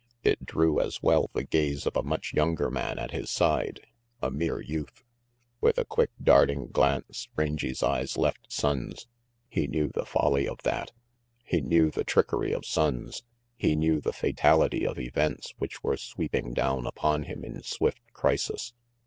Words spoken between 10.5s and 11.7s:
that. He